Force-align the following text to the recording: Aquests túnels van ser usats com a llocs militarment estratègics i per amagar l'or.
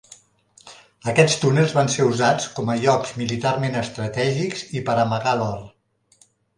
Aquests 1.13 1.35
túnels 1.43 1.75
van 1.81 1.91
ser 1.97 2.07
usats 2.13 2.49
com 2.57 2.73
a 2.73 2.79
llocs 2.87 3.13
militarment 3.21 3.79
estratègics 3.85 4.69
i 4.81 4.87
per 4.91 5.01
amagar 5.09 5.41
l'or. 5.45 5.59